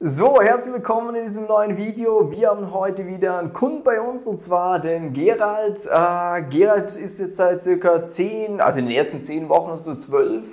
So, 0.00 0.40
herzlich 0.40 0.74
willkommen 0.74 1.16
in 1.16 1.24
diesem 1.24 1.46
neuen 1.48 1.76
Video. 1.76 2.30
Wir 2.30 2.50
haben 2.50 2.72
heute 2.72 3.08
wieder 3.08 3.40
einen 3.40 3.52
Kunden 3.52 3.82
bei 3.82 4.00
uns 4.00 4.28
und 4.28 4.40
zwar 4.40 4.78
den 4.78 5.12
Gerald. 5.12 5.84
Äh, 5.86 6.42
Gerald 6.42 6.94
ist 6.94 7.18
jetzt 7.18 7.34
seit 7.34 7.64
circa 7.64 8.04
10, 8.04 8.60
also 8.60 8.78
in 8.78 8.86
den 8.86 8.96
ersten 8.96 9.20
10 9.20 9.48
Wochen 9.48 9.72
hast 9.72 9.88
du 9.88 9.96
12, 9.96 10.44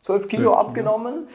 12 0.00 0.26
Kilo 0.26 0.54
abgenommen. 0.54 1.28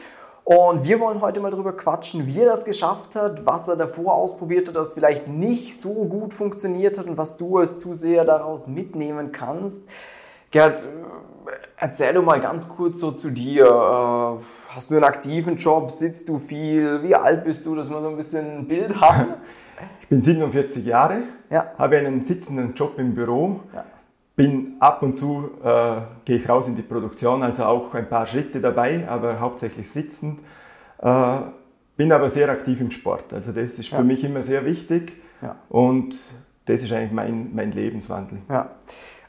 Und 0.44 0.86
wir 0.86 1.00
wollen 1.00 1.22
heute 1.22 1.40
mal 1.40 1.50
darüber 1.50 1.72
quatschen, 1.74 2.26
wie 2.26 2.40
er 2.40 2.50
das 2.50 2.66
geschafft 2.66 3.16
hat, 3.16 3.46
was 3.46 3.66
er 3.66 3.76
davor 3.76 4.12
ausprobiert 4.12 4.68
hat, 4.68 4.76
das 4.76 4.90
vielleicht 4.90 5.26
nicht 5.26 5.80
so 5.80 6.04
gut 6.04 6.34
funktioniert 6.34 6.98
hat 6.98 7.06
und 7.06 7.16
was 7.16 7.38
du 7.38 7.56
als 7.56 7.78
Zuseher 7.78 8.26
daraus 8.26 8.66
mitnehmen 8.66 9.32
kannst. 9.32 9.88
Gerald, 10.50 10.86
erzähl 11.76 12.14
doch 12.14 12.24
mal 12.24 12.40
ganz 12.40 12.68
kurz 12.68 13.00
so 13.00 13.12
zu 13.12 13.30
dir. 13.30 13.64
Äh, 13.64 14.42
hast 14.74 14.90
du 14.90 14.94
einen 14.94 15.04
aktiven 15.04 15.56
Job? 15.56 15.90
Sitzt 15.90 16.28
du 16.28 16.38
viel? 16.38 17.02
Wie 17.02 17.14
alt 17.14 17.44
bist 17.44 17.66
du, 17.66 17.74
dass 17.74 17.90
wir 17.90 18.00
so 18.00 18.08
ein 18.08 18.16
bisschen 18.16 18.60
ein 18.60 18.68
Bild 18.68 18.98
haben? 19.00 19.34
Ich 20.00 20.08
bin 20.08 20.20
47 20.20 20.86
Jahre, 20.86 21.22
ja. 21.50 21.72
habe 21.76 21.98
einen 21.98 22.24
sitzenden 22.24 22.74
Job 22.74 22.98
im 22.98 23.14
Büro, 23.14 23.60
ja. 23.74 23.84
bin 24.34 24.76
ab 24.80 25.02
und 25.02 25.16
zu, 25.16 25.50
äh, 25.62 26.00
gehe 26.24 26.36
ich 26.38 26.48
raus 26.48 26.66
in 26.66 26.76
die 26.76 26.82
Produktion, 26.82 27.42
also 27.42 27.64
auch 27.64 27.94
ein 27.94 28.08
paar 28.08 28.26
Schritte 28.26 28.60
dabei, 28.60 29.06
aber 29.06 29.38
hauptsächlich 29.38 29.88
sitzend. 29.90 30.40
Äh, 31.00 31.36
bin 31.96 32.10
aber 32.10 32.30
sehr 32.30 32.48
aktiv 32.48 32.80
im 32.80 32.90
Sport, 32.90 33.32
also 33.34 33.52
das 33.52 33.78
ist 33.78 33.90
ja. 33.90 33.98
für 33.98 34.04
mich 34.04 34.24
immer 34.24 34.42
sehr 34.42 34.64
wichtig 34.64 35.12
und 35.68 36.14
das 36.64 36.82
ist 36.82 36.92
eigentlich 36.92 37.12
mein, 37.12 37.50
mein 37.54 37.72
Lebenswandel. 37.72 38.38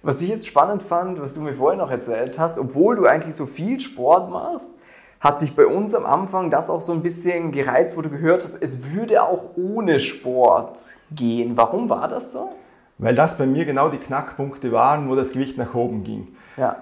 Was 0.01 0.21
ich 0.21 0.29
jetzt 0.29 0.47
spannend 0.47 0.81
fand, 0.81 1.21
was 1.21 1.33
du 1.33 1.41
mir 1.41 1.53
vorhin 1.53 1.79
noch 1.79 1.91
erzählt 1.91 2.39
hast, 2.39 2.57
obwohl 2.57 2.95
du 2.95 3.05
eigentlich 3.05 3.35
so 3.35 3.45
viel 3.45 3.79
Sport 3.79 4.29
machst, 4.31 4.73
hat 5.19 5.41
dich 5.41 5.55
bei 5.55 5.65
uns 5.65 5.93
am 5.93 6.05
Anfang 6.05 6.49
das 6.49 6.69
auch 6.69 6.79
so 6.79 6.93
ein 6.93 7.01
bisschen 7.01 7.51
gereizt, 7.51 7.97
wo 7.97 8.01
du 8.01 8.09
gehört 8.09 8.43
hast, 8.43 8.55
es 8.55 8.93
würde 8.93 9.21
auch 9.21 9.57
ohne 9.57 9.99
Sport 9.99 10.79
gehen. 11.11 11.57
Warum 11.57 11.89
war 11.89 12.07
das 12.07 12.31
so? 12.31 12.55
Weil 12.97 13.15
das 13.15 13.37
bei 13.37 13.45
mir 13.45 13.65
genau 13.65 13.89
die 13.89 13.97
Knackpunkte 13.97 14.71
waren, 14.71 15.09
wo 15.09 15.15
das 15.15 15.33
Gewicht 15.33 15.57
nach 15.57 15.73
oben 15.73 16.03
ging. 16.03 16.29
Ja. 16.55 16.77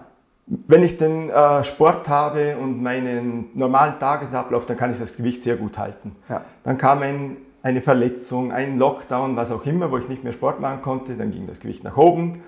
Wenn 0.46 0.84
ich 0.84 0.98
den 0.98 1.30
äh, 1.30 1.64
Sport 1.64 2.08
habe 2.10 2.58
und 2.58 2.82
meinen 2.82 3.50
normalen 3.56 4.00
Tagesablauf, 4.00 4.66
dann 4.66 4.78
kann 4.78 4.92
ich 4.92 5.00
das 5.00 5.18
Gewicht 5.18 5.42
sehr 5.42 5.58
gut 5.58 5.78
halten. 5.78 6.16
Ja. 6.30 6.42
Dann 6.64 6.78
kam 6.78 7.02
ein, 7.02 7.38
eine 7.64 7.82
Verletzung, 7.82 8.52
ein 8.52 8.78
Lockdown, 8.78 9.36
was 9.36 9.52
auch 9.52 9.66
immer, 9.66 9.92
wo 9.92 9.98
ich 9.98 10.08
nicht 10.08 10.24
mehr 10.24 10.34
Sport 10.34 10.60
machen 10.60 10.82
konnte, 10.84 11.16
dann 11.16 11.32
ging 11.32 11.48
das 11.48 11.60
Gewicht 11.60 11.84
nach 11.84 11.98
oben. 11.98 12.42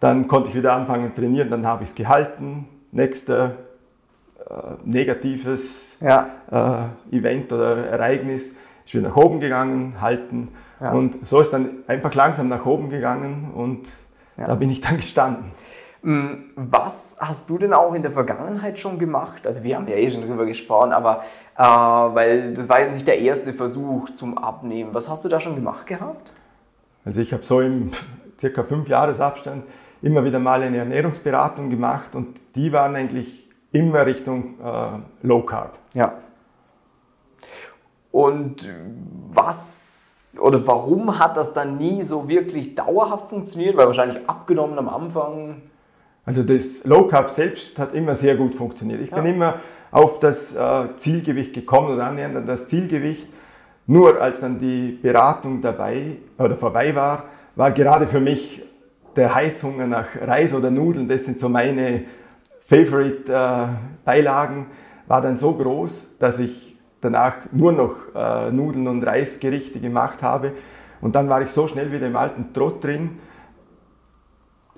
Dann 0.00 0.28
konnte 0.28 0.48
ich 0.50 0.54
wieder 0.54 0.72
anfangen 0.74 1.14
zu 1.14 1.20
trainieren, 1.20 1.50
dann 1.50 1.66
habe 1.66 1.82
ich 1.82 1.90
es 1.90 1.94
gehalten. 1.94 2.68
Nächster 2.92 3.56
äh, 4.48 4.52
negatives 4.84 5.98
ja. 6.00 6.90
äh, 7.10 7.16
Event 7.16 7.52
oder 7.52 7.86
Ereignis 7.86 8.54
ist 8.84 8.94
wieder 8.94 9.08
nach 9.08 9.16
oben 9.16 9.40
gegangen, 9.40 10.00
halten. 10.00 10.48
Ja. 10.80 10.92
Und 10.92 11.26
so 11.26 11.40
ist 11.40 11.52
dann 11.52 11.70
einfach 11.86 12.14
langsam 12.14 12.48
nach 12.48 12.64
oben 12.64 12.88
gegangen 12.88 13.50
und 13.54 13.88
ja. 14.38 14.46
da 14.46 14.54
bin 14.54 14.70
ich 14.70 14.80
dann 14.80 14.96
gestanden. 14.96 15.52
Mm, 16.02 16.34
was 16.54 17.16
hast 17.18 17.50
du 17.50 17.58
denn 17.58 17.72
auch 17.72 17.92
in 17.92 18.02
der 18.02 18.12
Vergangenheit 18.12 18.78
schon 18.78 18.98
gemacht? 18.98 19.46
Also 19.46 19.64
wir 19.64 19.76
haben 19.76 19.88
ja 19.88 19.96
eh 19.96 20.08
schon 20.10 20.22
drüber 20.22 20.46
gesprochen, 20.46 20.92
aber 20.92 21.22
äh, 21.56 21.62
weil 21.62 22.54
das 22.54 22.68
war 22.68 22.80
ja 22.80 22.88
nicht 22.88 23.06
der 23.06 23.18
erste 23.18 23.52
Versuch 23.52 24.10
zum 24.10 24.38
Abnehmen. 24.38 24.94
Was 24.94 25.08
hast 25.08 25.24
du 25.24 25.28
da 25.28 25.40
schon 25.40 25.56
gemacht 25.56 25.86
gehabt? 25.86 26.32
Also 27.04 27.20
ich 27.20 27.32
habe 27.32 27.42
so 27.42 27.60
im 27.60 27.90
circa 28.38 28.62
fünf 28.62 28.88
Jahresabstand 28.88 29.64
immer 30.02 30.24
wieder 30.24 30.38
mal 30.38 30.62
eine 30.62 30.78
Ernährungsberatung 30.78 31.70
gemacht 31.70 32.14
und 32.14 32.40
die 32.54 32.72
waren 32.72 32.94
eigentlich 32.96 33.48
immer 33.72 34.06
Richtung 34.06 34.54
äh, 34.60 35.26
Low 35.26 35.42
Carb. 35.42 35.78
Ja. 35.94 36.14
Und 38.10 38.68
was 39.28 40.38
oder 40.40 40.66
warum 40.66 41.18
hat 41.18 41.36
das 41.36 41.52
dann 41.52 41.78
nie 41.78 42.02
so 42.02 42.28
wirklich 42.28 42.74
dauerhaft 42.74 43.28
funktioniert? 43.28 43.76
Weil 43.76 43.86
wahrscheinlich 43.86 44.28
abgenommen 44.28 44.78
am 44.78 44.88
Anfang. 44.88 45.62
Also 46.24 46.42
das 46.42 46.84
Low 46.84 47.04
Carb 47.04 47.30
selbst 47.30 47.78
hat 47.78 47.94
immer 47.94 48.14
sehr 48.14 48.36
gut 48.36 48.54
funktioniert. 48.54 49.00
Ich 49.00 49.10
ja. 49.10 49.20
bin 49.20 49.34
immer 49.34 49.60
auf 49.90 50.18
das 50.18 50.54
äh, 50.54 50.96
Zielgewicht 50.96 51.54
gekommen 51.54 51.94
oder 51.94 52.06
annähernd 52.06 52.36
an 52.36 52.46
das 52.46 52.68
Zielgewicht. 52.68 53.28
Nur 53.86 54.20
als 54.20 54.40
dann 54.40 54.58
die 54.58 54.98
Beratung 55.02 55.62
dabei 55.62 56.18
oder 56.38 56.56
vorbei 56.56 56.94
war, 56.94 57.24
war 57.56 57.72
gerade 57.72 58.06
für 58.06 58.20
mich 58.20 58.62
der 59.18 59.34
Heißhunger 59.34 59.86
nach 59.86 60.06
Reis 60.20 60.54
oder 60.54 60.70
Nudeln, 60.70 61.08
das 61.08 61.24
sind 61.24 61.40
so 61.40 61.48
meine 61.48 62.04
Favorite 62.64 63.32
äh, 63.32 63.66
Beilagen, 64.04 64.66
war 65.08 65.20
dann 65.20 65.36
so 65.36 65.54
groß, 65.54 66.18
dass 66.18 66.38
ich 66.38 66.76
danach 67.00 67.36
nur 67.50 67.72
noch 67.72 67.94
äh, 68.14 68.50
Nudeln 68.52 68.86
und 68.86 69.02
Reisgerichte 69.02 69.80
gemacht 69.80 70.22
habe. 70.22 70.52
Und 71.00 71.16
dann 71.16 71.28
war 71.28 71.42
ich 71.42 71.48
so 71.48 71.66
schnell 71.66 71.92
wieder 71.92 72.06
im 72.06 72.16
alten 72.16 72.52
Trott 72.52 72.82
drin. 72.84 73.18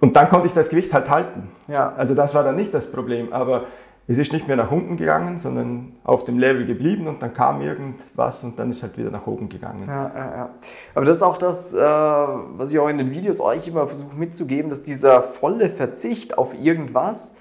Und 0.00 0.16
dann 0.16 0.28
konnte 0.28 0.46
ich 0.46 0.52
das 0.54 0.70
Gewicht 0.70 0.92
halt 0.94 1.10
halten. 1.10 1.48
Ja. 1.68 1.92
Also 1.92 2.14
das 2.14 2.34
war 2.34 2.42
dann 2.42 2.56
nicht 2.56 2.72
das 2.72 2.90
Problem. 2.90 3.32
Aber 3.32 3.64
es 4.08 4.18
ist 4.18 4.32
nicht 4.32 4.48
mehr 4.48 4.56
nach 4.56 4.72
unten 4.72 4.96
gegangen, 4.96 5.38
sondern 5.38 5.92
auf 6.02 6.24
dem 6.24 6.38
Level 6.38 6.66
geblieben 6.66 7.06
und 7.06 7.22
dann 7.22 7.32
kam 7.32 7.60
irgendwas 7.60 8.42
und 8.42 8.58
dann 8.58 8.70
ist 8.70 8.82
halt 8.82 8.98
wieder 8.98 9.10
nach 9.10 9.26
oben 9.26 9.48
gegangen. 9.48 9.84
Ja, 9.86 10.10
ja, 10.14 10.36
ja. 10.36 10.50
Aber 10.96 11.04
das 11.04 11.18
ist 11.18 11.22
auch 11.22 11.38
das, 11.38 11.72
äh, 11.72 11.78
was 11.78 12.72
ich 12.72 12.78
auch 12.80 12.88
in 12.88 12.98
den 12.98 13.12
Videos 13.12 13.40
euch 13.40 13.68
immer 13.68 13.86
versuche 13.86 14.16
mitzugeben, 14.16 14.68
dass 14.68 14.82
dieser 14.82 15.22
volle 15.22 15.70
Verzicht 15.70 16.38
auf 16.38 16.54
irgendwas, 16.54 17.34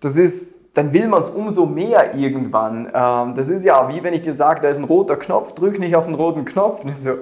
das 0.00 0.16
ist, 0.16 0.62
dann 0.74 0.92
will 0.92 1.06
man 1.06 1.22
es 1.22 1.30
umso 1.30 1.66
mehr 1.66 2.14
irgendwann. 2.16 2.90
Ähm, 2.92 3.34
das 3.34 3.48
ist 3.48 3.64
ja 3.64 3.88
wie 3.88 4.02
wenn 4.02 4.14
ich 4.14 4.22
dir 4.22 4.32
sage, 4.32 4.60
da 4.60 4.68
ist 4.68 4.78
ein 4.78 4.84
roter 4.84 5.16
Knopf, 5.16 5.52
drück 5.52 5.78
nicht 5.78 5.94
auf 5.94 6.06
den 6.06 6.14
roten 6.14 6.44
Knopf. 6.44 6.82
Und 6.82 6.90
ich 6.90 6.98
so, 6.98 7.12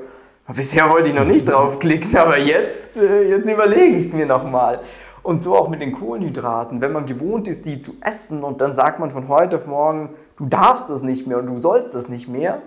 bisher 0.54 0.88
wollte 0.88 1.08
ich 1.08 1.14
noch 1.14 1.24
nicht 1.24 1.48
draufklicken, 1.48 2.16
aber 2.16 2.38
jetzt, 2.38 2.98
äh, 2.98 3.28
jetzt 3.28 3.48
überlege 3.48 3.96
ich 3.96 4.06
es 4.06 4.14
mir 4.14 4.26
nochmal. 4.26 4.80
Und 5.26 5.42
so 5.42 5.56
auch 5.56 5.68
mit 5.68 5.80
den 5.80 5.90
Kohlenhydraten. 5.90 6.80
Wenn 6.80 6.92
man 6.92 7.04
gewohnt 7.04 7.48
ist, 7.48 7.66
die 7.66 7.80
zu 7.80 7.96
essen 8.00 8.44
und 8.44 8.60
dann 8.60 8.74
sagt 8.74 9.00
man 9.00 9.10
von 9.10 9.26
heute 9.26 9.56
auf 9.56 9.66
morgen, 9.66 10.10
du 10.36 10.46
darfst 10.46 10.88
das 10.88 11.02
nicht 11.02 11.26
mehr 11.26 11.38
und 11.38 11.46
du 11.46 11.56
sollst 11.56 11.96
das 11.96 12.08
nicht 12.08 12.28
mehr, 12.28 12.62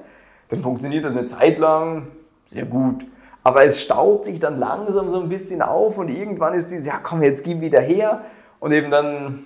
dann 0.49 0.59
funktioniert 0.59 1.05
das 1.05 1.13
eine 1.13 1.25
Zeit 1.25 1.57
lang 1.57 2.07
sehr 2.47 2.65
gut. 2.65 3.05
Aber 3.45 3.63
es 3.63 3.81
staut 3.81 4.25
sich 4.25 4.41
dann 4.41 4.59
langsam 4.59 5.09
so 5.09 5.21
ein 5.21 5.29
bisschen 5.29 5.61
auf 5.61 5.97
und 5.97 6.09
irgendwann 6.09 6.53
ist 6.53 6.69
dieses, 6.69 6.85
ja 6.85 6.99
komm, 7.01 7.21
jetzt 7.21 7.45
gib 7.45 7.61
wieder 7.61 7.79
her. 7.79 8.25
Und 8.59 8.73
eben 8.73 8.91
dann, 8.91 9.45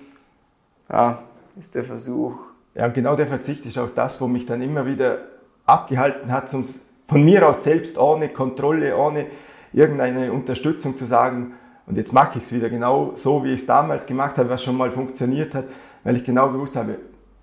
ja, 0.90 1.20
ist 1.56 1.76
der 1.76 1.84
Versuch. 1.84 2.36
Ja, 2.74 2.88
genau 2.88 3.14
der 3.14 3.28
Verzicht 3.28 3.64
ist 3.64 3.78
auch 3.78 3.90
das, 3.94 4.20
wo 4.20 4.26
mich 4.26 4.44
dann 4.44 4.60
immer 4.60 4.86
wieder 4.86 5.18
abgehalten 5.66 6.32
hat, 6.32 6.50
von 6.50 7.24
mir 7.24 7.48
aus 7.48 7.62
selbst 7.62 7.96
ohne 7.96 8.30
Kontrolle, 8.30 8.96
ohne 8.96 9.26
irgendeine 9.72 10.32
Unterstützung 10.32 10.96
zu 10.96 11.04
sagen, 11.04 11.52
und 11.86 11.96
jetzt 11.96 12.12
mache 12.12 12.38
ich 12.38 12.44
es 12.44 12.52
wieder 12.52 12.70
genau 12.70 13.12
so, 13.14 13.44
wie 13.44 13.52
ich 13.52 13.60
es 13.60 13.66
damals 13.66 14.06
gemacht 14.06 14.38
habe, 14.38 14.48
was 14.48 14.62
schon 14.62 14.76
mal 14.76 14.90
funktioniert 14.90 15.54
hat, 15.54 15.64
weil 16.02 16.16
ich 16.16 16.24
genau 16.24 16.50
gewusst 16.50 16.76
habe, 16.76 16.96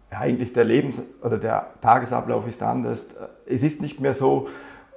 eigentlich 0.09 0.53
der 0.53 0.63
Lebens- 0.65 1.01
oder 1.23 1.37
der 1.37 1.67
Tagesablauf 1.81 2.47
ist 2.47 2.61
anders. 2.63 3.09
Es 3.45 3.63
ist 3.63 3.81
nicht 3.81 3.99
mehr 3.99 4.13
so. 4.13 4.49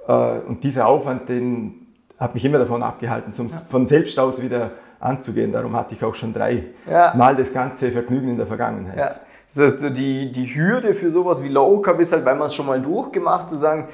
Äh, 0.07 0.39
und 0.39 0.63
dieser 0.63 0.87
Aufwand, 0.87 1.29
den 1.29 1.87
hat 2.19 2.33
mich 2.33 2.43
immer 2.43 2.57
davon 2.57 2.83
abgehalten, 2.83 3.31
zum, 3.31 3.49
ja. 3.49 3.57
von 3.69 3.87
selbst 3.87 4.17
aus 4.19 4.41
wieder 4.41 4.71
anzugehen. 4.99 5.51
Darum 5.51 5.75
hatte 5.75 5.95
ich 5.95 6.03
auch 6.03 6.15
schon 6.15 6.33
drei 6.33 6.63
ja. 6.89 7.13
Mal 7.15 7.35
das 7.35 7.53
ganze 7.53 7.91
Vergnügen 7.91 8.29
in 8.29 8.37
der 8.37 8.47
Vergangenheit. 8.47 8.97
Ja. 8.97 9.15
Das 9.53 9.73
heißt, 9.73 9.79
so 9.79 9.89
die, 9.89 10.31
die 10.31 10.47
Hürde 10.47 10.93
für 10.95 11.11
sowas 11.11 11.43
wie 11.43 11.49
Low 11.49 11.79
Carb 11.79 11.99
ist 11.99 12.11
halt, 12.11 12.25
weil 12.25 12.35
man 12.35 12.47
es 12.47 12.55
schon 12.55 12.65
mal 12.65 12.81
durchgemacht, 12.81 13.49
zu 13.49 13.57
sagen, 13.57 13.87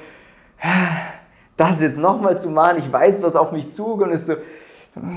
das 1.56 1.80
jetzt 1.80 1.98
nochmal 1.98 2.40
zu 2.40 2.50
machen, 2.50 2.78
ich 2.78 2.90
weiß, 2.90 3.22
was 3.22 3.36
auf 3.36 3.52
mich 3.52 3.70
zukommt, 3.70 4.12
ist 4.12 4.26
so, 4.26 4.34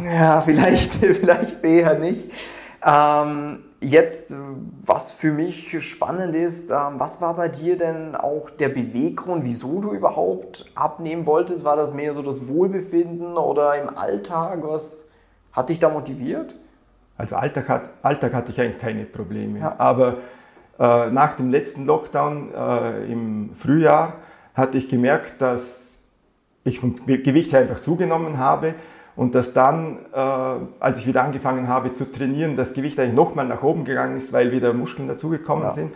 ja, 0.04 0.40
vielleicht, 0.42 0.92
vielleicht 0.94 1.64
eher 1.64 1.98
nicht. 2.00 2.32
Ähm, 2.86 3.64
jetzt, 3.82 4.36
was 4.82 5.12
für 5.12 5.32
mich 5.32 5.84
spannend 5.84 6.36
ist, 6.36 6.70
ähm, 6.70 7.00
was 7.00 7.22
war 7.22 7.36
bei 7.36 7.50
dir 7.50 7.78
denn 7.78 8.16
auch 8.16 8.50
der 8.50 8.70
Beweggrund, 8.70 9.44
wieso 9.44 9.82
du 9.82 9.92
überhaupt 9.94 10.72
abnehmen 10.76 11.26
wolltest? 11.26 11.64
War 11.64 11.76
das 11.76 11.94
mehr 11.94 12.14
so 12.14 12.22
das 12.22 12.48
Wohlbefinden 12.48 13.38
oder 13.38 13.82
im 13.82 13.98
Alltag? 13.98 14.60
Was 14.62 15.06
hat 15.52 15.70
dich 15.70 15.80
da 15.80 15.90
motiviert? 15.90 16.56
Also 17.18 17.38
Alltag, 17.38 17.70
hat, 17.70 17.90
Alltag 18.02 18.34
hatte 18.34 18.52
ich 18.52 18.62
eigentlich 18.62 18.82
keine 18.82 19.06
Probleme. 19.06 19.60
Ja. 19.60 19.76
Aber 19.78 20.18
äh, 20.78 21.10
nach 21.10 21.36
dem 21.36 21.50
letzten 21.50 21.86
Lockdown 21.86 22.54
äh, 22.54 23.12
im 23.12 23.56
Frühjahr 23.56 24.16
hatte 24.54 24.78
ich 24.78 24.90
gemerkt, 24.90 25.42
dass 25.42 26.00
ich 26.64 26.80
vom 26.80 27.06
Gewicht 27.06 27.54
her 27.54 27.62
einfach 27.62 27.80
zugenommen 27.80 28.38
habe 28.38 28.76
und 29.16 29.34
dass 29.34 29.54
dann, 29.54 30.00
äh, 30.14 30.20
als 30.80 31.00
ich 31.00 31.08
wieder 31.08 31.24
angefangen 31.24 31.68
habe 31.68 31.94
zu 31.94 32.12
trainieren, 32.12 32.56
das 32.56 32.74
Gewicht 32.74 33.00
eigentlich 33.00 33.16
nochmal 33.16 33.48
nach 33.48 33.64
oben 33.64 33.86
gegangen 33.86 34.18
ist, 34.18 34.34
weil 34.34 34.52
wieder 34.52 34.74
Muskeln 34.74 35.08
dazugekommen 35.08 35.66
ja. 35.66 35.72
sind. 35.72 35.92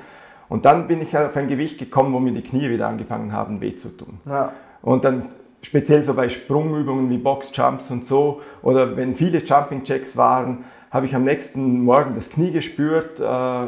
Und 0.47 0.65
dann 0.65 0.87
bin 0.87 1.01
ich 1.01 1.15
auf 1.15 1.35
ein 1.35 1.47
Gewicht 1.47 1.77
gekommen, 1.77 2.13
wo 2.13 2.19
mir 2.19 2.31
die 2.31 2.41
Knie 2.41 2.69
wieder 2.69 2.87
angefangen 2.87 3.33
haben, 3.33 3.61
weh 3.61 3.75
zu 3.75 3.89
tun. 3.89 4.19
Ja. 4.25 4.53
Und 4.81 5.05
dann 5.05 5.23
speziell 5.61 6.01
so 6.03 6.13
bei 6.13 6.29
Sprungübungen 6.29 7.09
wie 7.09 7.17
Boxjumps 7.17 7.91
und 7.91 8.05
so, 8.05 8.41
oder 8.61 8.95
wenn 8.95 9.15
viele 9.15 9.43
Jumping 9.43 9.81
Jacks 9.83 10.15
waren, 10.15 10.63
habe 10.89 11.05
ich 11.05 11.15
am 11.15 11.23
nächsten 11.23 11.83
Morgen 11.83 12.15
das 12.15 12.29
Knie 12.29 12.51
gespürt 12.51 13.19
äh, 13.19 13.63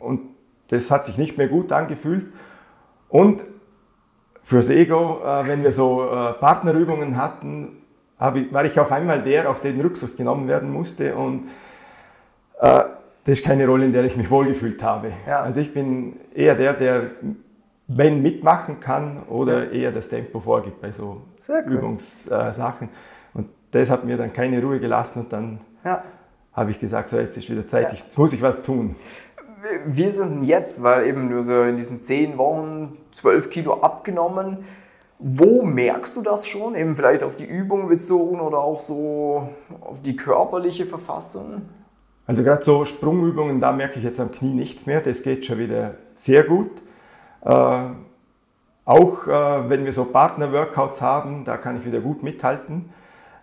und 0.00 0.20
das 0.68 0.90
hat 0.90 1.06
sich 1.06 1.16
nicht 1.16 1.38
mehr 1.38 1.48
gut 1.48 1.72
angefühlt. 1.72 2.26
Und 3.08 3.42
fürs 4.42 4.68
Ego, 4.68 5.20
äh, 5.24 5.46
wenn 5.46 5.62
wir 5.62 5.72
so 5.72 6.04
äh, 6.04 6.32
Partnerübungen 6.34 7.16
hatten, 7.16 7.82
war 8.18 8.64
ich 8.64 8.78
auf 8.80 8.92
einmal 8.92 9.22
der, 9.22 9.50
auf 9.50 9.60
den 9.60 9.80
Rücksicht 9.80 10.16
genommen 10.16 10.48
werden 10.48 10.70
musste 10.70 11.14
und 11.14 11.48
äh, 12.60 12.84
das 13.24 13.40
ist 13.40 13.44
keine 13.44 13.66
Rolle, 13.66 13.86
in 13.86 13.92
der 13.92 14.04
ich 14.04 14.16
mich 14.16 14.30
wohlgefühlt 14.30 14.82
habe. 14.82 15.12
Ja. 15.26 15.42
Also 15.42 15.60
ich 15.60 15.74
bin 15.74 16.16
eher 16.32 16.54
der, 16.54 16.74
der 16.74 17.10
wenn 17.88 18.22
mitmachen 18.22 18.80
kann 18.80 19.22
oder 19.28 19.70
eher 19.70 19.92
das 19.92 20.08
Tempo 20.08 20.40
vorgibt 20.40 20.80
bei 20.80 20.90
so. 20.90 21.22
Übungssachen. 21.66 22.88
und 23.34 23.48
das 23.70 23.90
hat 23.90 24.04
mir 24.04 24.16
dann 24.16 24.32
keine 24.32 24.60
Ruhe 24.60 24.80
gelassen 24.80 25.20
und 25.20 25.32
dann 25.32 25.60
ja. 25.84 26.02
habe 26.52 26.70
ich 26.70 26.80
gesagt, 26.80 27.08
so 27.08 27.18
jetzt 27.18 27.36
ist 27.36 27.48
wieder 27.48 27.66
Zeit, 27.66 27.92
ja. 27.92 27.98
jetzt 27.98 28.16
muss 28.18 28.32
ich 28.32 28.42
was 28.42 28.62
tun. 28.62 28.96
Wie 29.86 30.04
ist 30.04 30.18
es 30.18 30.28
denn 30.32 30.44
jetzt? 30.44 30.82
Weil 30.82 31.06
eben 31.06 31.28
du 31.30 31.42
so 31.42 31.62
in 31.62 31.76
diesen 31.76 32.02
zehn 32.02 32.38
Wochen 32.38 32.96
zwölf 33.12 33.50
Kilo 33.50 33.80
abgenommen. 33.80 34.58
Wo 35.18 35.62
merkst 35.62 36.16
du 36.16 36.22
das 36.22 36.46
schon? 36.46 36.74
Eben 36.74 36.94
vielleicht 36.94 37.22
auf 37.22 37.36
die 37.36 37.46
Übung 37.46 37.88
bezogen 37.88 38.40
oder 38.40 38.58
auch 38.58 38.78
so 38.78 39.48
auf 39.80 40.02
die 40.02 40.16
körperliche 40.16 40.84
Verfassung? 40.84 41.62
Also 42.26 42.42
gerade 42.42 42.64
so 42.64 42.84
Sprungübungen, 42.84 43.60
da 43.60 43.72
merke 43.72 43.98
ich 43.98 44.04
jetzt 44.04 44.20
am 44.20 44.32
Knie 44.32 44.52
nichts 44.52 44.84
mehr. 44.84 45.00
Das 45.00 45.22
geht 45.22 45.46
schon 45.46 45.58
wieder 45.58 45.94
sehr 46.14 46.42
gut. 46.42 46.70
Äh, 47.44 47.78
auch 48.84 49.26
äh, 49.26 49.68
wenn 49.70 49.84
wir 49.84 49.92
so 49.92 50.04
Partner-Workouts 50.04 51.00
haben, 51.00 51.44
da 51.44 51.56
kann 51.56 51.78
ich 51.78 51.86
wieder 51.86 52.00
gut 52.00 52.22
mithalten. 52.22 52.90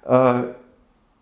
Äh, 0.07 0.43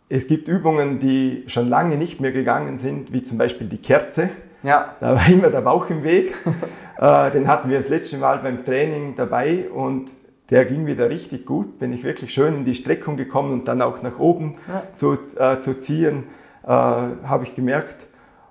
es 0.10 0.28
gibt 0.28 0.50
Übungen, 0.50 1.00
die 1.00 1.46
schon 1.48 1.70
lange 1.70 1.96
nicht 1.96 2.20
mehr 2.20 2.32
gegangen 2.32 2.78
sind, 2.78 3.14
wie 3.14 3.24
zum 3.24 3.38
Beispiel 3.38 3.68
die 3.68 3.78
Kerze. 3.78 4.30
Ja. 4.64 4.96
Da 5.00 5.16
war 5.16 5.28
immer 5.30 5.50
der 5.50 5.62
Bauch 5.62 5.90
im 5.90 6.04
Weg. 6.04 6.36
äh, 6.98 7.32
den 7.32 7.48
hatten 7.48 7.70
wir 7.70 7.78
das 7.78 7.90
letzte 7.90 8.18
Mal 8.18 8.40
beim 8.40 8.66
Training 8.66 9.16
dabei 9.16 9.70
und 9.70 10.10
der 10.52 10.66
ging 10.66 10.86
wieder 10.86 11.10
richtig 11.10 11.46
gut. 11.46 11.80
Bin 11.80 11.94
ich 11.94 12.04
wirklich 12.04 12.34
schön 12.34 12.54
in 12.56 12.66
die 12.66 12.76
Streckung 12.76 13.18
gekommen 13.18 13.54
und 13.54 13.68
dann 13.68 13.82
auch 13.82 14.04
nach 14.04 14.20
oben 14.20 14.56
ja. 14.68 14.84
zu, 14.96 15.18
äh, 15.38 15.60
zu 15.60 15.80
ziehen, 15.80 16.26
äh, 16.64 16.68
habe 16.68 17.44
ich 17.44 17.56
gemerkt. 17.56 18.08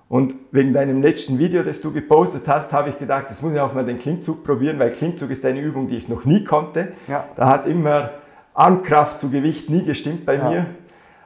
Und 0.08 0.35
wegen 0.50 0.73
deinem 0.73 1.02
letzten 1.02 1.38
Video, 1.38 1.62
das 1.62 1.81
du 1.81 1.93
gepostet 1.93 2.49
hast, 2.49 2.73
habe 2.73 2.88
ich 2.88 2.99
gedacht, 2.99 3.26
das 3.29 3.43
muss 3.43 3.52
ich 3.52 3.61
auch 3.61 3.75
mal 3.75 3.85
den 3.85 4.00
Klimmzug 4.00 4.43
probieren, 4.43 4.81
weil 4.81 4.91
Klimmzug 4.91 5.31
ist 5.31 5.44
eine 5.44 5.61
Übung, 5.61 5.87
die 5.87 5.97
ich 5.97 6.08
noch 6.08 6.25
nie 6.25 6.43
konnte. 6.43 6.88
Ja. 7.06 7.26
Da 7.37 7.49
hat 7.49 7.67
immer 7.67 8.11
Armkraft 8.55 9.20
zu 9.20 9.31
Gewicht 9.31 9.70
nie 9.70 9.85
gestimmt 9.85 10.26
bei 10.26 10.35
ja. 10.35 10.50
mir. 10.50 10.67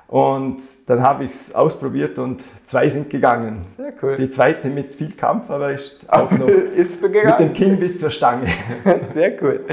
Und 0.06 0.58
dann 0.86 1.02
habe 1.02 1.24
ich 1.24 1.30
es 1.30 1.54
ausprobiert 1.54 2.18
und 2.18 2.42
zwei 2.64 2.90
sind 2.90 3.08
gegangen. 3.08 3.64
Sehr 3.66 3.92
cool. 4.02 4.16
Die 4.16 4.28
zweite 4.28 4.68
mit 4.68 4.94
viel 4.94 5.12
Kampf, 5.12 5.50
aber 5.50 5.72
ist 5.72 6.00
auch 6.08 6.30
noch 6.30 6.46
ist 6.46 7.02
mit 7.02 7.14
dem 7.40 7.52
Kinn 7.52 7.80
bis 7.80 7.98
zur 7.98 8.10
Stange. 8.10 8.46
Sehr 9.08 9.42
cool. 9.42 9.64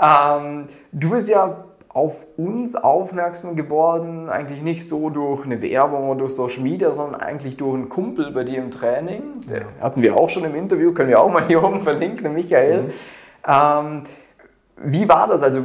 Ähm, 0.00 0.66
du 0.90 1.10
bist 1.10 1.28
ja 1.28 1.64
auf 1.90 2.26
uns 2.36 2.74
aufmerksam 2.74 3.54
geworden, 3.54 4.28
eigentlich 4.28 4.62
nicht 4.62 4.88
so 4.88 5.10
durch 5.10 5.44
eine 5.44 5.62
Werbung 5.62 6.08
oder 6.08 6.20
durch 6.20 6.34
Social 6.34 6.62
Media, 6.62 6.90
sondern 6.90 7.20
eigentlich 7.20 7.56
durch 7.56 7.74
einen 7.74 7.88
Kumpel 7.88 8.32
bei 8.32 8.42
dir 8.42 8.58
im 8.58 8.72
Training. 8.72 9.42
Den 9.48 9.64
hatten 9.80 10.02
wir 10.02 10.16
auch 10.16 10.28
schon 10.28 10.44
im 10.44 10.56
Interview, 10.56 10.92
können 10.92 11.10
wir 11.10 11.20
auch 11.20 11.30
mal 11.30 11.46
hier 11.46 11.62
oben 11.62 11.82
verlinken, 11.82 12.34
Michael. 12.34 12.82
Mhm. 12.82 12.90
Ähm, 13.46 14.02
wie 14.76 15.08
war 15.08 15.28
das? 15.28 15.42
Also 15.42 15.62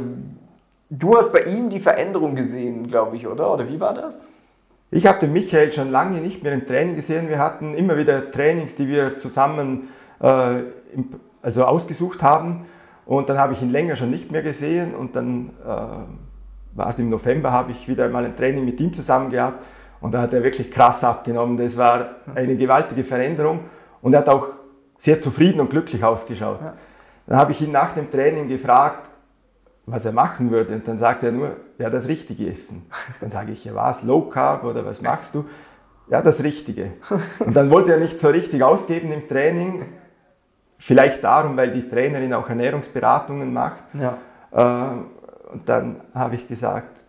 Du 0.90 1.16
hast 1.16 1.32
bei 1.32 1.42
ihm 1.42 1.70
die 1.70 1.80
Veränderung 1.80 2.36
gesehen, 2.36 2.88
glaube 2.88 3.16
ich, 3.16 3.28
oder? 3.28 3.54
Oder 3.54 3.70
wie 3.70 3.80
war 3.80 3.94
das? 3.94 4.28
Ich 4.90 5.06
habe 5.06 5.20
den 5.20 5.34
Michael 5.34 5.72
schon 5.72 5.92
lange 5.92 6.20
nicht 6.20 6.42
mehr 6.42 6.52
im 6.52 6.66
Training 6.66 6.96
gesehen. 6.96 7.30
Wir 7.30 7.38
hatten 7.38 7.76
immer 7.76 7.96
wieder 7.96 8.32
Trainings, 8.32 8.74
die 8.74 8.88
wir 8.88 9.20
zusammen 9.20 9.90
äh, 10.20 10.64
also 11.44 11.66
ausgesucht 11.66 12.24
haben. 12.24 12.66
Und 13.06 13.30
dann 13.30 13.38
habe 13.38 13.54
ich 13.54 13.62
ihn 13.62 13.72
länger 13.72 13.96
schon 13.96 14.10
nicht 14.10 14.32
mehr 14.32 14.42
gesehen. 14.42 14.96
Und 14.96 15.16
dann 15.16 15.52
äh, 15.64 15.68
war 15.68 16.90
es 16.90 16.98
im 16.98 17.10
November, 17.10 17.52
habe 17.52 17.72
ich 17.72 17.88
wieder 17.88 18.10
mal 18.10 18.26
ein 18.26 18.36
Training 18.36 18.66
mit 18.66 18.80
ihm 18.80 18.92
zusammen 18.92 19.30
gehabt. 19.30 19.64
Und 20.02 20.16
da 20.16 20.22
hat 20.22 20.34
er 20.34 20.44
wirklich 20.44 20.72
krass 20.72 21.04
abgenommen. 21.04 21.58
Das 21.58 21.78
war 21.78 22.16
eine 22.34 22.56
gewaltige 22.56 23.04
Veränderung. 23.04 23.60
Und 24.02 24.14
er 24.14 24.22
hat 24.22 24.30
auch 24.30 24.48
sehr 24.98 25.22
zufrieden 25.22 25.60
und 25.60 25.70
glücklich 25.70 26.04
ausgeschaut. 26.04 26.62
Ja. 26.62 26.74
Dann 27.28 27.38
habe 27.38 27.52
ich 27.52 27.62
ihn 27.62 27.72
nach 27.72 27.94
dem 27.94 28.10
Training 28.10 28.48
gefragt, 28.48 29.09
was 29.92 30.06
er 30.06 30.12
machen 30.12 30.52
würde. 30.52 30.74
Und 30.74 30.88
dann 30.88 30.98
sagt 30.98 31.24
er 31.24 31.32
nur, 31.32 31.58
ja, 31.78 31.90
das 31.90 32.08
Richtige 32.08 32.50
essen. 32.50 32.86
Dann 33.20 33.30
sage 33.30 33.52
ich, 33.52 33.66
ja, 33.66 33.76
was, 33.76 34.04
Low 34.04 34.22
Carb 34.24 34.64
oder 34.64 34.86
was 34.86 35.02
machst 35.02 35.36
du? 35.36 35.46
Ja, 36.10 36.22
das 36.22 36.44
Richtige. 36.44 36.94
Und 37.40 37.56
dann 37.56 37.70
wollte 37.70 37.94
er 37.94 38.00
nicht 38.00 38.20
so 38.20 38.30
richtig 38.30 38.64
ausgeben 38.64 39.12
im 39.12 39.28
Training. 39.28 39.86
Vielleicht 40.78 41.24
darum, 41.24 41.56
weil 41.58 41.72
die 41.72 41.88
Trainerin 41.88 42.34
auch 42.34 42.50
Ernährungsberatungen 42.50 43.54
macht. 43.54 43.84
Ja. 43.94 44.18
Äh, 44.52 45.54
und 45.54 45.68
dann 45.68 46.02
habe 46.14 46.36
ich 46.36 46.48
gesagt, 46.48 47.04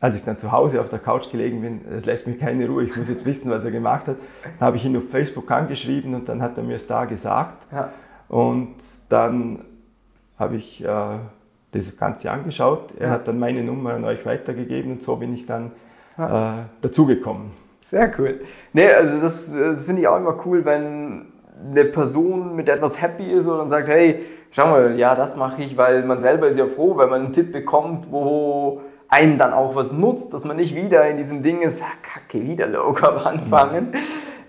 als 0.00 0.16
ich 0.16 0.24
dann 0.24 0.38
zu 0.38 0.52
Hause 0.52 0.80
auf 0.80 0.88
der 0.88 0.98
Couch 0.98 1.30
gelegen 1.30 1.60
bin, 1.60 1.80
es 1.92 2.06
lässt 2.06 2.26
mich 2.26 2.38
keine 2.38 2.66
Ruhe, 2.66 2.84
ich 2.84 2.96
muss 2.96 3.08
jetzt 3.08 3.26
wissen, 3.26 3.50
was 3.50 3.64
er 3.64 3.70
gemacht 3.70 4.06
hat, 4.06 4.16
habe 4.60 4.76
ich 4.76 4.84
ihn 4.84 4.96
auf 4.96 5.10
Facebook 5.10 5.50
angeschrieben 5.50 6.14
und 6.14 6.28
dann 6.28 6.40
hat 6.40 6.56
er 6.56 6.62
mir 6.62 6.76
es 6.76 6.86
da 6.86 7.04
gesagt. 7.04 7.66
Ja. 7.72 7.92
Und 8.28 8.76
dann 9.08 9.64
habe 10.38 10.56
ich 10.56 10.84
äh, 10.84 11.18
das 11.72 11.96
Ganze 11.96 12.30
angeschaut. 12.30 12.94
Er 12.98 13.08
ja. 13.08 13.12
hat 13.14 13.28
dann 13.28 13.38
meine 13.38 13.62
Nummer 13.62 13.94
an 13.94 14.04
euch 14.04 14.24
weitergegeben 14.24 14.92
und 14.92 15.02
so 15.02 15.16
bin 15.16 15.34
ich 15.34 15.46
dann 15.46 15.72
ja. 16.16 16.60
äh, 16.60 16.62
dazugekommen. 16.80 17.50
Sehr 17.80 18.10
cool. 18.18 18.40
Nee, 18.72 18.88
also 18.88 19.20
das, 19.20 19.52
das 19.52 19.84
finde 19.84 20.02
ich 20.02 20.08
auch 20.08 20.18
immer 20.18 20.36
cool, 20.44 20.64
wenn 20.64 21.26
eine 21.70 21.84
Person 21.86 22.54
mit 22.54 22.68
etwas 22.68 23.00
happy 23.00 23.32
ist 23.32 23.46
und 23.46 23.68
sagt, 23.68 23.88
hey, 23.88 24.24
schau 24.50 24.68
mal, 24.68 24.98
ja, 24.98 25.14
das 25.14 25.36
mache 25.36 25.62
ich, 25.62 25.76
weil 25.76 26.04
man 26.04 26.20
selber 26.20 26.48
ist 26.48 26.58
ja 26.58 26.66
froh, 26.66 26.96
wenn 26.96 27.08
man 27.08 27.24
einen 27.24 27.32
Tipp 27.32 27.52
bekommt, 27.52 28.10
wo 28.10 28.82
einen 29.08 29.38
dann 29.38 29.52
auch 29.52 29.74
was 29.74 29.92
nutzt, 29.92 30.32
dass 30.34 30.44
man 30.44 30.56
nicht 30.56 30.74
wieder 30.74 31.08
in 31.08 31.16
diesem 31.16 31.42
Ding 31.42 31.62
ist, 31.62 31.82
ah, 31.82 31.86
kacke, 32.02 32.44
wieder 32.44 32.66
Low 32.66 32.92
Carb 32.92 33.24
anfangen. 33.24 33.92
Mhm. 33.92 33.98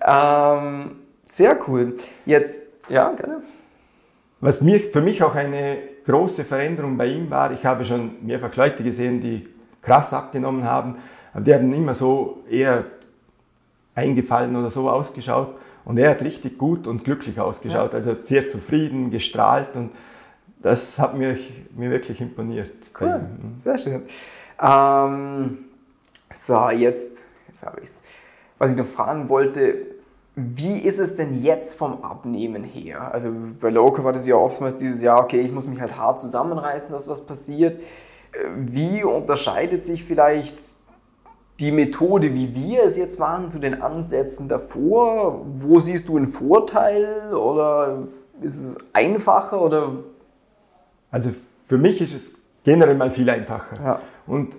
Ähm, 0.06 0.90
sehr 1.26 1.58
cool. 1.66 1.94
Jetzt, 2.26 2.62
ja, 2.88 3.10
gerne. 3.12 3.42
Was 4.40 4.60
mir, 4.60 4.80
für 4.80 5.00
mich 5.00 5.22
auch 5.22 5.34
eine 5.34 5.78
große 6.10 6.44
Veränderung 6.44 6.96
bei 6.96 7.06
ihm 7.06 7.30
war, 7.30 7.52
ich 7.52 7.64
habe 7.64 7.84
schon 7.84 8.24
mehrfach 8.24 8.54
Leute 8.56 8.82
gesehen, 8.82 9.20
die 9.20 9.46
krass 9.82 10.12
abgenommen 10.12 10.64
haben, 10.64 10.96
aber 11.32 11.44
die 11.44 11.54
haben 11.54 11.72
immer 11.72 11.94
so 11.94 12.44
eher 12.50 12.84
eingefallen 13.94 14.54
oder 14.56 14.70
so 14.70 14.88
ausgeschaut. 14.90 15.54
Und 15.84 15.98
er 15.98 16.10
hat 16.10 16.22
richtig 16.22 16.58
gut 16.58 16.86
und 16.86 17.04
glücklich 17.04 17.40
ausgeschaut, 17.40 17.92
ja. 17.92 17.98
also 17.98 18.14
sehr 18.14 18.48
zufrieden, 18.48 19.10
gestrahlt 19.10 19.74
und 19.74 19.90
das 20.62 20.98
hat 20.98 21.16
mir, 21.16 21.38
mir 21.74 21.90
wirklich 21.90 22.20
imponiert. 22.20 22.90
Cool, 23.00 23.20
sehr 23.56 23.78
schön. 23.78 24.02
Ähm, 24.60 25.58
so, 26.28 26.68
jetzt, 26.70 27.22
jetzt 27.46 27.64
habe 27.64 27.80
ich 27.80 27.88
es. 27.88 28.00
Was 28.58 28.72
ich 28.72 28.76
noch 28.76 28.86
fragen 28.86 29.30
wollte, 29.30 29.86
wie 30.36 30.78
ist 30.78 30.98
es 30.98 31.16
denn 31.16 31.42
jetzt 31.42 31.74
vom 31.74 32.04
Abnehmen 32.04 32.64
her? 32.64 33.12
Also 33.12 33.30
bei 33.60 33.70
Local 33.70 34.04
war 34.04 34.12
das 34.12 34.26
ja 34.26 34.36
oftmals 34.36 34.76
dieses 34.76 35.02
Jahr, 35.02 35.20
okay, 35.20 35.40
ich 35.40 35.52
muss 35.52 35.66
mich 35.66 35.80
halt 35.80 35.96
hart 35.98 36.18
zusammenreißen, 36.18 36.90
dass 36.90 37.08
was 37.08 37.26
passiert. 37.26 37.82
Wie 38.56 39.02
unterscheidet 39.02 39.84
sich 39.84 40.04
vielleicht 40.04 40.58
die 41.58 41.72
Methode, 41.72 42.32
wie 42.32 42.54
wir 42.54 42.84
es 42.84 42.96
jetzt 42.96 43.18
machen, 43.18 43.50
zu 43.50 43.58
den 43.58 43.82
Ansätzen 43.82 44.48
davor? 44.48 45.44
Wo 45.52 45.80
siehst 45.80 46.08
du 46.08 46.16
einen 46.16 46.28
Vorteil 46.28 47.34
oder 47.34 48.04
ist 48.40 48.58
es 48.58 48.76
einfacher 48.92 49.60
oder? 49.60 49.92
Also 51.10 51.30
für 51.66 51.76
mich 51.76 52.00
ist 52.00 52.14
es 52.14 52.34
generell 52.62 52.94
mal 52.94 53.10
viel 53.10 53.28
einfacher. 53.28 53.76
Ja. 53.82 54.00
Und 54.26 54.56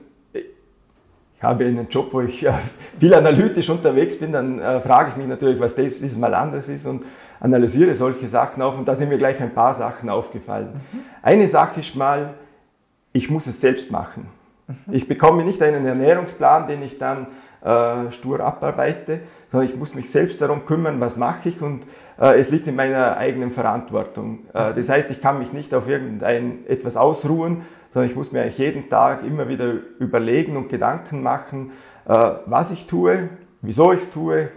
habe 1.41 1.65
einen 1.65 1.87
Job, 1.89 2.09
wo 2.11 2.21
ich 2.21 2.45
äh, 2.45 2.53
viel 2.99 3.13
analytisch 3.13 3.69
unterwegs 3.69 4.19
bin, 4.19 4.31
dann 4.31 4.59
äh, 4.59 4.79
frage 4.81 5.11
ich 5.11 5.17
mich 5.17 5.27
natürlich, 5.27 5.59
was 5.59 5.75
das 5.75 5.99
dieses 5.99 6.17
Mal 6.17 6.33
anders 6.33 6.69
ist 6.69 6.85
und 6.85 7.03
analysiere 7.39 7.95
solche 7.95 8.27
Sachen 8.27 8.61
auf 8.61 8.77
und 8.77 8.87
da 8.87 8.95
sind 8.95 9.09
mir 9.09 9.17
gleich 9.17 9.41
ein 9.41 9.53
paar 9.53 9.73
Sachen 9.73 10.09
aufgefallen. 10.09 10.69
Mhm. 10.91 10.99
Eine 11.21 11.47
Sache 11.47 11.79
ist 11.79 11.95
mal, 11.95 12.35
ich 13.13 13.29
muss 13.29 13.47
es 13.47 13.59
selbst 13.59 13.91
machen. 13.91 14.27
Mhm. 14.67 14.93
Ich 14.93 15.07
bekomme 15.07 15.43
nicht 15.43 15.61
einen 15.63 15.85
Ernährungsplan, 15.85 16.67
den 16.67 16.83
ich 16.83 16.99
dann 16.99 17.27
äh, 17.63 18.11
stur 18.11 18.39
abarbeite, 18.39 19.21
sondern 19.51 19.69
ich 19.69 19.75
muss 19.75 19.95
mich 19.95 20.09
selbst 20.09 20.41
darum 20.41 20.65
kümmern, 20.65 20.99
was 20.99 21.17
mache 21.17 21.49
ich 21.49 21.61
und 21.61 21.83
äh, 22.19 22.39
es 22.39 22.51
liegt 22.51 22.67
in 22.67 22.75
meiner 22.75 23.17
eigenen 23.17 23.51
Verantwortung. 23.51 24.39
Äh, 24.53 24.73
das 24.73 24.89
heißt, 24.89 25.09
ich 25.09 25.21
kann 25.21 25.39
mich 25.39 25.53
nicht 25.53 25.73
auf 25.73 25.87
irgendein 25.87 26.59
etwas 26.67 26.97
ausruhen, 26.97 27.63
sondern 27.91 28.09
ich 28.09 28.15
muss 28.15 28.31
mir 28.31 28.41
eigentlich 28.41 28.57
jeden 28.57 28.89
Tag 28.89 29.23
immer 29.23 29.47
wieder 29.47 29.73
überlegen 29.99 30.57
und 30.57 30.69
Gedanken 30.69 31.21
machen, 31.21 31.71
äh, 32.07 32.31
was 32.45 32.71
ich 32.71 32.87
tue, 32.87 33.29
wieso 33.61 33.91
ich 33.91 34.01
es 34.01 34.11
tue 34.11 34.49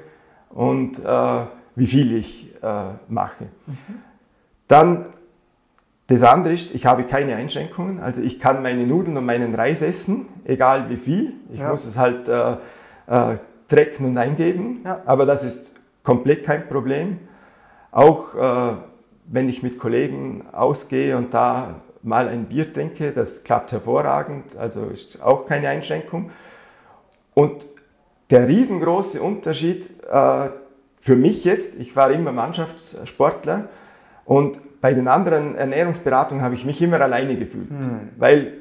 und 0.50 1.04
äh, 1.04 1.40
wie 1.74 1.86
viel 1.86 2.16
ich 2.16 2.54
äh, 2.62 2.84
mache. 3.08 3.44
Mhm. 3.66 3.76
Dann 4.68 5.04
das 6.06 6.22
andere 6.22 6.52
ist, 6.54 6.74
ich 6.74 6.86
habe 6.86 7.04
keine 7.04 7.34
Einschränkungen, 7.36 8.00
also 8.00 8.20
ich 8.20 8.38
kann 8.38 8.62
meine 8.62 8.86
Nudeln 8.86 9.16
und 9.16 9.24
meinen 9.24 9.54
Reis 9.54 9.82
essen, 9.82 10.26
egal 10.44 10.90
wie 10.90 10.96
viel. 10.96 11.32
Ich 11.52 11.60
ja. 11.60 11.70
muss 11.70 11.86
es 11.86 11.98
halt 11.98 12.28
äh, 12.28 12.56
äh, 13.06 13.36
trecken 13.68 14.06
und 14.06 14.18
eingeben, 14.18 14.82
ja. 14.84 15.00
aber 15.06 15.26
das 15.26 15.44
ist 15.44 15.74
komplett 16.02 16.44
kein 16.44 16.68
Problem. 16.68 17.18
Auch 17.90 18.34
äh, 18.34 18.76
wenn 19.26 19.48
ich 19.48 19.62
mit 19.62 19.78
Kollegen 19.78 20.44
ausgehe 20.52 21.16
und 21.16 21.32
da 21.32 21.76
mal 22.04 22.28
ein 22.28 22.44
Bier 22.44 22.72
trinke. 22.72 23.12
Das 23.12 23.42
klappt 23.42 23.72
hervorragend, 23.72 24.56
also 24.56 24.86
ist 24.86 25.20
auch 25.22 25.46
keine 25.46 25.68
Einschränkung. 25.68 26.30
Und 27.34 27.66
der 28.30 28.46
riesengroße 28.46 29.20
Unterschied 29.20 29.88
äh, 30.10 30.48
für 31.00 31.16
mich 31.16 31.44
jetzt, 31.44 31.78
ich 31.78 31.94
war 31.96 32.10
immer 32.10 32.32
Mannschaftssportler 32.32 33.68
und 34.24 34.60
bei 34.80 34.94
den 34.94 35.08
anderen 35.08 35.56
Ernährungsberatungen 35.56 36.42
habe 36.42 36.54
ich 36.54 36.64
mich 36.64 36.80
immer 36.80 37.00
alleine 37.00 37.36
gefühlt, 37.36 37.70
hm. 37.70 38.10
weil 38.16 38.52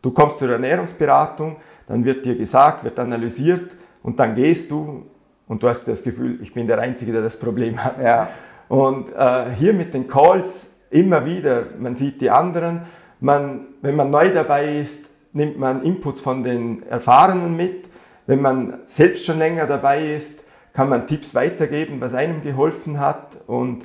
du 0.00 0.10
kommst 0.10 0.38
zur 0.38 0.50
Ernährungsberatung, 0.50 1.56
dann 1.86 2.04
wird 2.04 2.24
dir 2.24 2.36
gesagt, 2.36 2.84
wird 2.84 2.98
analysiert 2.98 3.76
und 4.02 4.18
dann 4.20 4.34
gehst 4.34 4.70
du 4.70 5.06
und 5.46 5.62
du 5.62 5.68
hast 5.68 5.86
das 5.86 6.02
Gefühl, 6.02 6.38
ich 6.40 6.52
bin 6.52 6.66
der 6.66 6.78
Einzige, 6.78 7.12
der 7.12 7.22
das 7.22 7.38
Problem 7.38 7.82
hat. 7.82 8.00
Ja. 8.02 8.28
Und 8.68 9.12
äh, 9.12 9.50
hier 9.54 9.74
mit 9.74 9.92
den 9.92 10.08
Calls 10.08 10.73
immer 10.94 11.26
wieder, 11.26 11.64
man 11.78 11.94
sieht 11.94 12.20
die 12.20 12.30
anderen, 12.30 12.82
man, 13.20 13.66
wenn 13.82 13.96
man 13.96 14.10
neu 14.10 14.32
dabei 14.32 14.76
ist, 14.78 15.10
nimmt 15.32 15.58
man 15.58 15.82
Inputs 15.82 16.20
von 16.20 16.44
den 16.44 16.84
Erfahrenen 16.88 17.56
mit. 17.56 17.88
Wenn 18.26 18.40
man 18.40 18.78
selbst 18.86 19.26
schon 19.26 19.38
länger 19.38 19.66
dabei 19.66 20.04
ist, 20.04 20.44
kann 20.72 20.88
man 20.88 21.06
Tipps 21.06 21.34
weitergeben, 21.34 22.00
was 22.00 22.14
einem 22.14 22.42
geholfen 22.42 23.00
hat. 23.00 23.38
Und 23.46 23.84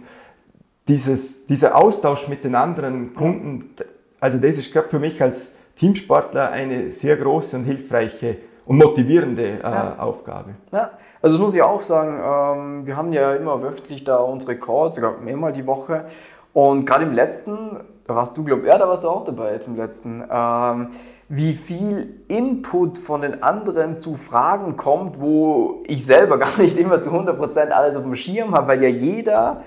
dieses, 0.87 1.47
dieser 1.47 1.75
Austausch 1.75 2.27
mit 2.27 2.43
den 2.43 2.55
anderen 2.55 3.15
Kunden, 3.15 3.71
also 4.19 4.37
das 4.37 4.57
ist 4.57 4.71
gerade 4.71 4.87
für 4.87 4.99
mich 4.99 5.21
als 5.21 5.55
Teamsportler 5.75 6.51
eine 6.51 6.91
sehr 6.91 7.17
große 7.17 7.57
und 7.57 7.63
hilfreiche 7.63 8.37
und 8.65 8.77
motivierende 8.77 9.43
äh, 9.43 9.61
ja. 9.61 9.95
Aufgabe. 9.97 10.51
Ja, 10.71 10.91
also 11.23 11.37
das 11.37 11.41
muss 11.41 11.55
ich 11.55 11.61
auch 11.63 11.81
sagen, 11.81 12.19
ähm, 12.23 12.85
wir 12.85 12.95
haben 12.95 13.11
ja 13.13 13.33
immer 13.33 13.63
wöchentlich 13.63 14.03
da 14.03 14.17
unsere 14.17 14.57
Calls, 14.57 14.95
sogar 14.95 15.17
mehrmal 15.17 15.51
die 15.53 15.65
Woche. 15.65 16.05
Und 16.53 16.85
gerade 16.85 17.05
im 17.05 17.13
letzten, 17.13 17.77
da 18.05 18.15
warst 18.15 18.35
du, 18.37 18.43
glaube 18.43 18.63
ich, 18.63 18.67
ja, 18.67 18.77
da 18.77 18.87
warst 18.87 19.03
du 19.03 19.09
auch 19.09 19.23
dabei 19.23 19.53
jetzt 19.53 19.67
im 19.67 19.77
letzten, 19.77 20.23
ähm, 20.29 20.89
wie 21.27 21.53
viel 21.53 22.21
Input 22.27 22.97
von 22.97 23.21
den 23.21 23.43
anderen 23.43 23.97
zu 23.97 24.15
Fragen 24.15 24.77
kommt, 24.77 25.19
wo 25.21 25.83
ich 25.87 26.05
selber 26.05 26.37
gar 26.39 26.57
nicht 26.57 26.77
immer 26.77 27.01
zu 27.01 27.11
100% 27.11 27.69
alles 27.69 27.95
auf 27.95 28.03
dem 28.03 28.15
Schirm 28.15 28.55
habe, 28.55 28.67
weil 28.67 28.83
ja 28.83 28.89
jeder 28.89 29.63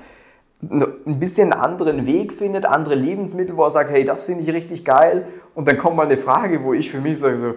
ein 0.71 1.19
bisschen 1.19 1.53
einen 1.53 1.61
anderen 1.61 2.07
Weg 2.07 2.33
findet, 2.33 2.67
andere 2.67 2.95
Lebensmittel, 2.95 3.57
wo 3.57 3.65
er 3.65 3.71
sagt, 3.71 3.91
hey, 3.91 4.05
das 4.05 4.25
finde 4.25 4.45
ich 4.45 4.53
richtig 4.53 4.85
geil. 4.85 5.27
Und 5.55 5.67
dann 5.67 5.77
kommt 5.77 5.97
mal 5.97 6.07
eine 6.07 6.17
Frage, 6.17 6.63
wo 6.63 6.73
ich 6.73 6.91
für 6.91 7.01
mich 7.01 7.19
sage 7.19 7.37
so, 7.37 7.55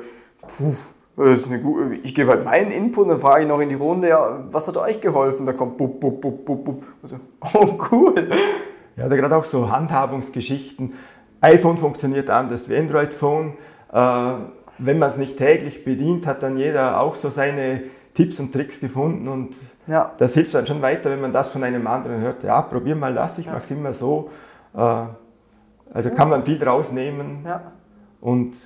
puh, 0.47 0.73
gute, 1.15 1.95
ich 2.03 2.15
gebe 2.15 2.31
halt 2.31 2.43
meinen 2.43 2.71
Input, 2.71 3.09
dann 3.09 3.19
frage 3.19 3.43
ich 3.43 3.47
noch 3.47 3.59
in 3.59 3.69
die 3.69 3.75
Runde, 3.75 4.09
ja, 4.09 4.43
was 4.49 4.67
hat 4.67 4.77
euch 4.77 5.01
geholfen? 5.01 5.45
Da 5.45 5.53
kommt 5.53 5.77
bup, 5.77 5.99
bup, 5.99 6.19
bup, 6.19 6.45
bup, 6.45 6.65
bup. 6.65 6.87
Also, 7.01 7.17
oh, 7.53 7.77
cool. 7.91 8.29
Ja, 8.97 9.09
da 9.09 9.15
gerade 9.15 9.35
auch 9.35 9.43
so 9.43 9.71
Handhabungsgeschichten. 9.71 10.93
iPhone 11.41 11.77
funktioniert 11.77 12.29
anders 12.29 12.69
wie 12.69 12.77
Android 12.77 13.13
Phone. 13.13 13.53
Äh, 13.91 14.33
wenn 14.77 14.99
man 14.99 15.09
es 15.09 15.17
nicht 15.17 15.37
täglich 15.37 15.85
bedient, 15.85 16.27
hat 16.27 16.43
dann 16.43 16.57
jeder 16.57 16.99
auch 17.01 17.15
so 17.15 17.29
seine 17.29 17.83
Tipps 18.13 18.39
und 18.39 18.53
Tricks 18.53 18.79
gefunden 18.79 19.27
und 19.27 19.57
ja. 19.87 20.13
das 20.17 20.33
hilft 20.33 20.53
dann 20.55 20.65
schon 20.65 20.81
weiter, 20.81 21.11
wenn 21.11 21.19
man 21.19 21.33
das 21.33 21.49
von 21.49 21.63
einem 21.63 21.85
anderen 21.85 22.21
hört. 22.21 22.43
Ja, 22.43 22.61
probier 22.61 22.95
mal 22.95 23.13
das, 23.13 23.37
ich 23.37 23.45
ja. 23.45 23.51
mache 23.51 23.63
es 23.63 23.71
immer 23.71 23.93
so. 23.93 24.31
Äh, 24.73 25.03
also 25.93 26.09
kann 26.11 26.29
man 26.29 26.43
viel 26.43 26.57
draus 26.57 26.91
nehmen 26.91 27.43
ja. 27.45 27.71
und 28.21 28.57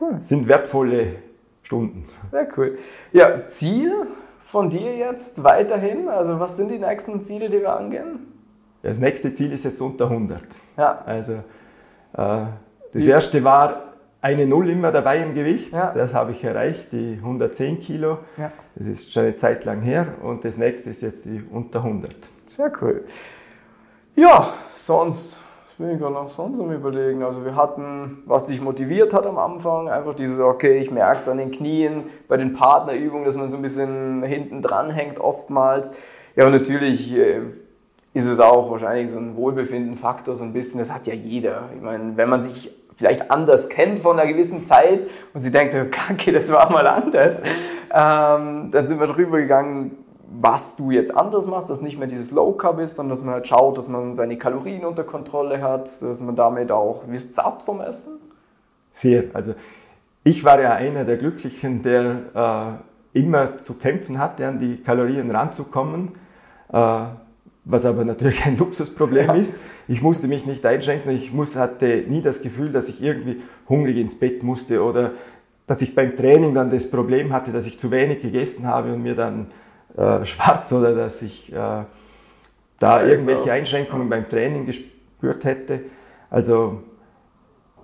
cool. 0.00 0.16
sind 0.20 0.46
wertvolle 0.46 1.16
Stunden. 1.62 2.04
Sehr 2.30 2.48
cool. 2.56 2.78
Ja, 3.12 3.46
Ziel 3.46 4.06
von 4.44 4.70
dir 4.70 4.96
jetzt 4.96 5.42
weiterhin? 5.42 6.08
Also 6.08 6.38
was 6.38 6.56
sind 6.56 6.70
die 6.70 6.78
nächsten 6.78 7.22
Ziele, 7.22 7.50
die 7.50 7.60
wir 7.60 7.76
angehen? 7.76 8.37
Das 8.82 8.98
nächste 8.98 9.34
Ziel 9.34 9.52
ist 9.52 9.64
jetzt 9.64 9.80
unter 9.80 10.10
100. 10.10 10.40
Ja. 10.76 11.02
Also 11.04 11.34
äh, 11.34 12.46
das 12.92 13.04
erste 13.04 13.42
war 13.44 13.94
eine 14.20 14.46
Null 14.46 14.70
immer 14.70 14.92
dabei 14.92 15.18
im 15.18 15.34
Gewicht. 15.34 15.72
Ja. 15.72 15.92
Das 15.94 16.14
habe 16.14 16.32
ich 16.32 16.42
erreicht, 16.42 16.92
die 16.92 17.18
110 17.20 17.80
Kilo. 17.80 18.18
Ja. 18.36 18.50
Das 18.74 18.86
ist 18.86 19.12
schon 19.12 19.24
eine 19.24 19.34
Zeit 19.34 19.64
lang 19.64 19.82
her. 19.82 20.06
Und 20.22 20.44
das 20.44 20.56
nächste 20.56 20.90
ist 20.90 21.02
jetzt 21.02 21.24
die 21.24 21.44
unter 21.50 21.84
100. 21.84 22.12
Sehr 22.46 22.72
cool. 22.80 23.04
Ja, 24.16 24.48
sonst 24.74 25.36
bin 25.78 25.90
ich 25.90 25.98
gerade 25.98 26.14
noch 26.14 26.28
sonst 26.28 26.58
am 26.60 26.72
überlegen. 26.72 27.22
Also 27.22 27.44
wir 27.44 27.54
hatten, 27.54 28.22
was 28.26 28.46
dich 28.46 28.60
motiviert 28.60 29.14
hat 29.14 29.26
am 29.26 29.38
Anfang, 29.38 29.88
einfach 29.88 30.14
dieses, 30.14 30.40
okay, 30.40 30.78
ich 30.78 30.90
merke 30.90 31.18
es 31.18 31.28
an 31.28 31.38
den 31.38 31.52
Knien, 31.52 32.04
bei 32.26 32.36
den 32.36 32.52
Partnerübungen, 32.52 33.24
dass 33.24 33.36
man 33.36 33.50
so 33.50 33.56
ein 33.56 33.62
bisschen 33.62 34.24
hinten 34.24 34.60
dran 34.60 34.90
hängt 34.90 35.20
oftmals. 35.20 35.92
Ja, 36.34 36.46
und 36.46 36.52
natürlich 36.52 37.16
äh, 37.16 37.42
ist 38.14 38.26
es 38.26 38.40
auch 38.40 38.70
wahrscheinlich 38.70 39.10
so 39.10 39.18
ein 39.18 39.36
Wohlbefinden-Faktor, 39.36 40.36
so 40.36 40.44
ein 40.44 40.52
bisschen, 40.52 40.78
das 40.78 40.92
hat 40.92 41.06
ja 41.06 41.14
jeder. 41.14 41.68
Ich 41.74 41.82
meine, 41.82 42.16
wenn 42.16 42.28
man 42.28 42.42
sich 42.42 42.74
vielleicht 42.94 43.30
anders 43.30 43.68
kennt 43.68 44.00
von 44.00 44.18
einer 44.18 44.30
gewissen 44.30 44.64
Zeit 44.64 45.08
und 45.32 45.40
sie 45.40 45.50
denkt 45.50 45.72
so, 45.72 45.78
kacke, 45.90 46.32
das 46.32 46.52
war 46.52 46.70
mal 46.70 46.86
anders, 46.86 47.42
ähm, 47.94 48.70
dann 48.70 48.86
sind 48.86 48.98
wir 48.98 49.06
drüber 49.06 49.38
gegangen, 49.38 50.04
was 50.30 50.76
du 50.76 50.90
jetzt 50.90 51.16
anders 51.16 51.46
machst, 51.46 51.70
dass 51.70 51.80
nicht 51.80 51.98
mehr 51.98 52.08
dieses 52.08 52.30
Low 52.32 52.52
Carb 52.52 52.80
ist, 52.80 52.96
sondern 52.96 53.16
dass 53.16 53.24
man 53.24 53.34
halt 53.34 53.48
schaut, 53.48 53.78
dass 53.78 53.88
man 53.88 54.14
seine 54.14 54.36
Kalorien 54.36 54.84
unter 54.84 55.04
Kontrolle 55.04 55.62
hat, 55.62 56.02
dass 56.02 56.20
man 56.20 56.36
damit 56.36 56.70
auch, 56.70 57.08
wirst 57.08 57.34
satt 57.34 57.62
vom 57.62 57.80
Essen? 57.80 58.18
Sehr. 58.92 59.24
Also 59.32 59.54
ich 60.24 60.44
war 60.44 60.60
ja 60.60 60.74
einer 60.74 61.04
der 61.04 61.16
Glücklichen, 61.16 61.82
der 61.82 62.78
äh, 63.14 63.18
immer 63.18 63.58
zu 63.58 63.74
kämpfen 63.74 64.18
hatte, 64.18 64.46
an 64.46 64.58
die 64.58 64.82
Kalorien 64.82 65.30
ranzukommen, 65.30 66.12
äh, 66.72 67.04
was 67.68 67.84
aber 67.84 68.04
natürlich 68.04 68.44
ein 68.46 68.56
Luxusproblem 68.56 69.26
ja. 69.28 69.34
ist. 69.34 69.56
Ich 69.86 70.02
musste 70.02 70.26
mich 70.26 70.46
nicht 70.46 70.64
einschränken, 70.64 71.14
ich 71.14 71.32
muss, 71.32 71.54
hatte 71.54 72.04
nie 72.08 72.22
das 72.22 72.42
Gefühl, 72.42 72.72
dass 72.72 72.88
ich 72.88 73.02
irgendwie 73.02 73.42
hungrig 73.68 73.98
ins 73.98 74.18
Bett 74.18 74.42
musste 74.42 74.82
oder 74.82 75.12
dass 75.66 75.82
ich 75.82 75.94
beim 75.94 76.16
Training 76.16 76.54
dann 76.54 76.70
das 76.70 76.90
Problem 76.90 77.32
hatte, 77.32 77.52
dass 77.52 77.66
ich 77.66 77.78
zu 77.78 77.90
wenig 77.90 78.22
gegessen 78.22 78.66
habe 78.66 78.94
und 78.94 79.02
mir 79.02 79.14
dann 79.14 79.46
äh, 79.96 80.24
schwarz 80.24 80.72
oder 80.72 80.94
dass 80.94 81.20
ich 81.20 81.52
äh, 81.52 81.84
da 82.78 83.04
irgendwelche 83.04 83.52
Einschränkungen 83.52 84.08
beim 84.08 84.28
Training 84.28 84.64
gespürt 84.64 85.44
hätte. 85.44 85.80
Also 86.30 86.82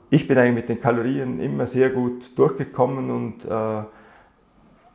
ich 0.08 0.26
bin 0.26 0.38
eigentlich 0.38 0.54
mit 0.54 0.68
den 0.70 0.80
Kalorien 0.80 1.40
immer 1.40 1.66
sehr 1.66 1.90
gut 1.90 2.38
durchgekommen 2.38 3.10
und 3.10 3.44
äh, 3.44 3.82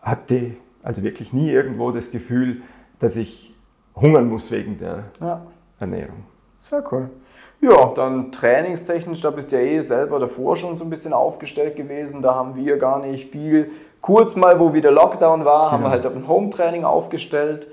hatte 0.02 0.52
also 0.82 1.04
wirklich 1.04 1.32
nie 1.32 1.52
irgendwo 1.52 1.92
das 1.92 2.10
Gefühl, 2.10 2.64
dass 2.98 3.18
ich 3.18 3.54
hungern 4.02 4.28
muss 4.28 4.52
wegen 4.52 4.78
der 4.78 5.06
ja. 5.20 5.42
Ernährung. 5.80 6.24
Sehr 6.58 6.84
cool. 6.92 7.10
Ja, 7.62 7.92
dann 7.94 8.32
trainingstechnisch, 8.32 9.22
da 9.22 9.32
bist 9.32 9.52
du 9.52 9.58
ja 9.58 9.62
eh 9.62 9.82
selber 9.82 10.20
davor 10.20 10.56
schon 10.56 10.78
so 10.78 10.84
ein 10.84 10.90
bisschen 10.90 11.14
aufgestellt 11.14 11.76
gewesen. 11.76 12.22
Da 12.22 12.36
haben 12.36 12.56
wir 12.56 12.78
gar 12.78 13.00
nicht 13.00 13.30
viel 13.30 13.72
kurz 14.02 14.36
mal, 14.36 14.60
wo 14.60 14.74
wieder 14.74 14.92
Lockdown 14.92 15.46
war, 15.46 15.64
genau. 15.64 15.72
haben 15.72 15.84
wir 15.84 15.90
genau. 15.98 16.04
halt 16.04 16.24
ein 16.24 16.28
Home-Training 16.28 16.84
aufgestellt. 16.84 17.68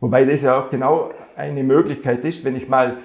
Wobei 0.00 0.24
das 0.24 0.42
ja 0.42 0.60
auch 0.60 0.70
genau 0.70 1.10
eine 1.36 1.62
Möglichkeit 1.62 2.24
ist, 2.24 2.44
wenn 2.44 2.56
ich 2.56 2.68
mal, 2.68 2.98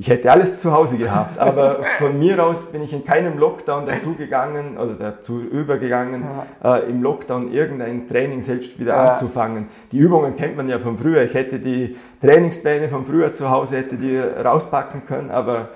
ich 0.00 0.08
hätte 0.08 0.32
alles 0.32 0.58
zu 0.58 0.72
Hause 0.72 0.96
gehabt, 0.96 1.38
aber 1.38 1.84
von 1.98 2.18
mir 2.18 2.42
aus 2.42 2.72
bin 2.72 2.82
ich 2.82 2.94
in 2.94 3.04
keinem 3.04 3.36
Lockdown 3.36 3.84
dazugegangen 3.84 4.78
oder 4.78 4.94
dazu 4.94 5.40
übergegangen, 5.42 6.24
ja. 6.64 6.78
äh, 6.78 6.88
im 6.88 7.02
Lockdown 7.02 7.52
irgendein 7.52 8.08
Training 8.08 8.40
selbst 8.40 8.80
wieder 8.80 8.94
ja. 8.94 9.10
anzufangen. 9.10 9.68
Die 9.92 9.98
Übungen 9.98 10.36
kennt 10.36 10.56
man 10.56 10.70
ja 10.70 10.78
von 10.78 10.96
früher. 10.96 11.22
Ich 11.24 11.34
hätte 11.34 11.58
die 11.58 11.98
Trainingspläne 12.22 12.88
von 12.88 13.04
früher 13.04 13.30
zu 13.34 13.50
Hause, 13.50 13.76
hätte 13.76 13.96
die 13.96 14.16
rauspacken 14.18 15.04
können, 15.04 15.30
aber 15.30 15.68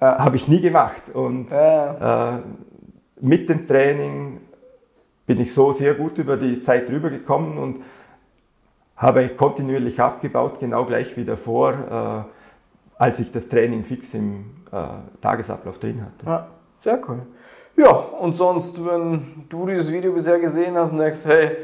äh, 0.00 0.06
habe 0.06 0.36
ich 0.36 0.48
nie 0.48 0.62
gemacht. 0.62 1.02
Und 1.12 1.52
äh, 1.52 2.38
mit 3.20 3.50
dem 3.50 3.66
Training 3.66 4.40
bin 5.26 5.38
ich 5.40 5.52
so 5.52 5.72
sehr 5.72 5.92
gut 5.92 6.16
über 6.16 6.38
die 6.38 6.62
Zeit 6.62 6.88
rübergekommen 6.88 7.58
und 7.58 7.82
habe 8.96 9.28
kontinuierlich 9.28 10.00
abgebaut, 10.00 10.58
genau 10.58 10.86
gleich 10.86 11.18
wie 11.18 11.26
davor, 11.26 12.24
äh, 12.26 12.37
als 12.98 13.20
ich 13.20 13.30
das 13.32 13.48
Training 13.48 13.84
fix 13.84 14.12
im 14.14 14.44
äh, 14.72 15.20
Tagesablauf 15.22 15.78
drin 15.78 16.04
hatte. 16.04 16.26
Ja, 16.26 16.48
sehr 16.74 17.00
cool. 17.08 17.22
Ja, 17.76 17.90
und 17.90 18.36
sonst, 18.36 18.84
wenn 18.84 19.44
du 19.48 19.66
dieses 19.66 19.90
Video 19.92 20.12
bisher 20.12 20.40
gesehen 20.40 20.76
hast 20.76 20.90
und 20.90 20.98
denkst, 20.98 21.24
hey, 21.24 21.56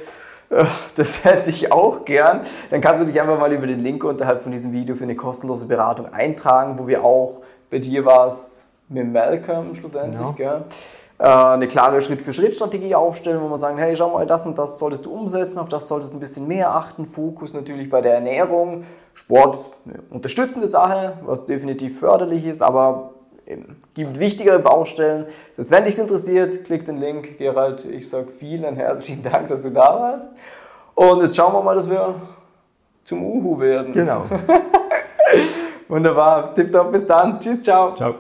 äh, 0.51 0.65
das 0.95 1.25
hätte 1.25 1.51
ich 1.51 1.73
auch 1.73 2.05
gern, 2.05 2.43
dann 2.71 2.81
kannst 2.81 3.03
du 3.03 3.07
dich 3.07 3.21
einfach 3.21 3.39
mal 3.39 3.53
über 3.53 3.67
den 3.67 3.81
Link 3.81 4.05
unterhalb 4.05 4.43
von 4.43 4.53
diesem 4.53 4.73
Video 4.73 4.95
für 4.95 5.05
eine 5.05 5.17
kostenlose 5.17 5.67
Beratung 5.67 6.13
eintragen, 6.13 6.79
wo 6.79 6.87
wir 6.87 7.05
auch, 7.05 7.43
bei 7.69 7.81
dir 7.81 8.05
war 8.05 8.29
es 8.29 8.67
mit 8.89 9.13
Malcolm 9.13 9.75
schlussendlich, 9.75 10.39
ja. 10.39 10.65
Äh, 11.25 11.27
eine 11.27 11.67
klare 11.69 12.03
Schritt-für-Schritt-Strategie 12.03 12.95
aufstellen, 12.95 13.41
wo 13.41 13.49
man 13.49 13.57
sagen, 13.57 13.79
hey, 13.79 13.97
schau 13.97 14.11
mal, 14.11 14.27
das 14.27 14.45
und 14.45 14.59
das 14.59 14.79
solltest 14.79 15.07
du 15.07 15.11
umsetzen, 15.11 15.59
auf 15.59 15.71
das 15.71 15.89
solltest 15.89 16.13
du 16.13 16.19
ein 16.19 16.21
bisschen 16.21 16.47
mehr 16.47 16.77
achten. 16.77 17.07
Fokus 17.07 17.55
natürlich 17.55 17.89
bei 17.89 18.03
der 18.03 18.13
Ernährung. 18.13 18.85
Sport 19.15 19.55
ist 19.55 19.75
eine 19.87 20.01
unterstützende 20.11 20.67
Sache, 20.67 21.15
was 21.25 21.47
definitiv 21.47 21.99
förderlich 21.99 22.45
ist, 22.45 22.61
aber 22.61 23.15
eben, 23.47 23.83
gibt 23.95 24.21
wichtigere 24.21 24.59
Baustellen. 24.59 25.25
Das 25.57 25.65
heißt, 25.65 25.71
wenn 25.71 25.85
dich 25.85 25.99
interessiert, 25.99 26.63
klick 26.67 26.85
den 26.85 26.99
Link. 26.99 27.39
Gerald, 27.39 27.87
ich 27.87 28.07
sage 28.07 28.27
vielen 28.39 28.77
herzlichen 28.77 29.23
Dank, 29.23 29.49
dass 29.49 29.63
du 29.63 29.71
da 29.71 29.99
warst. 29.99 30.31
Und 30.95 31.23
jetzt 31.23 31.37
schauen 31.37 31.55
wir 31.55 31.63
mal, 31.63 31.75
dass 31.75 31.89
wir 31.89 32.17
zum 33.03 33.25
Uhu 33.25 33.59
werden. 33.61 33.95
Genau. 33.95 34.25
Wunderbar. 35.89 36.53
Tipptopp, 36.53 36.93
bis 36.93 37.07
dann. 37.07 37.41
Tschüss, 37.41 37.63
ciao. 37.63 37.91
Ciao. 37.93 38.15